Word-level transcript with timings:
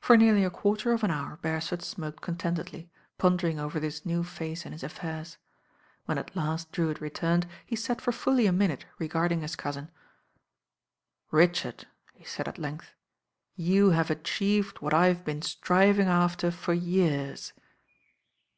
For 0.00 0.16
nearly 0.16 0.44
a 0.44 0.50
quarter 0.50 0.92
of 0.92 1.04
an 1.04 1.10
hour 1.10 1.36
Beresford 1.42 1.82
smoked 1.82 2.22
contentedly, 2.22 2.88
pondering 3.18 3.60
over 3.60 3.78
this 3.78 4.06
new 4.06 4.24
phase 4.24 4.64
in 4.64 4.72
his 4.72 4.82
affairs. 4.82 5.36
When 6.06 6.16
at 6.16 6.34
last 6.34 6.72
Drewitt 6.72 7.02
returned, 7.02 7.46
he 7.66 7.76
sat 7.76 8.00
for 8.00 8.10
fully 8.10 8.46
a 8.46 8.50
minute 8.52 8.86
regarding 8.98 9.42
his 9.42 9.56
cousin. 9.56 9.90
"Richard," 11.30 11.86
he 12.14 12.24
said 12.24 12.48
at 12.48 12.56
length, 12.56 12.94
"you 13.56 13.90
have 13.90 14.08
achieved 14.08 14.78
what 14.80 14.94
I've 14.94 15.22
been 15.22 15.42
striving 15.42 16.06
after 16.08 16.50
for 16.50 16.72
years." 16.72 17.52